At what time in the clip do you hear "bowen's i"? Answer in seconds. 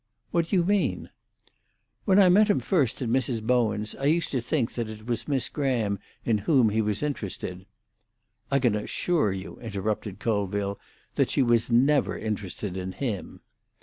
3.39-4.05